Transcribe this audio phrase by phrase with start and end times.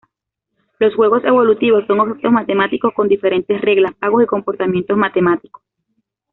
[0.79, 5.61] Los juegos evolutivos son objetos matemáticos con diferentes reglas, pagos y comportamientos matemáticos.